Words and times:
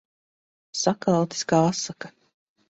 Sakaltis 0.83 1.45
kā 1.53 1.61
asaka. 1.67 2.11